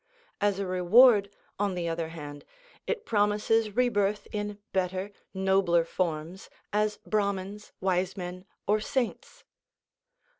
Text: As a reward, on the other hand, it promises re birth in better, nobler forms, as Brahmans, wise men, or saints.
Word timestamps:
As 0.41 0.57
a 0.57 0.65
reward, 0.65 1.29
on 1.59 1.75
the 1.75 1.87
other 1.87 2.07
hand, 2.07 2.43
it 2.87 3.05
promises 3.05 3.75
re 3.75 3.87
birth 3.87 4.27
in 4.31 4.57
better, 4.73 5.11
nobler 5.31 5.85
forms, 5.85 6.49
as 6.73 6.97
Brahmans, 7.05 7.71
wise 7.79 8.17
men, 8.17 8.45
or 8.65 8.79
saints. 8.81 9.43